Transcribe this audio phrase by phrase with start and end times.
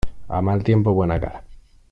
[0.35, 1.43] A mal tiempo, buena cara.